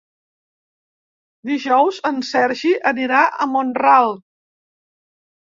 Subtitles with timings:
[1.49, 4.13] Dijous en Sergi anirà a Mont-ral.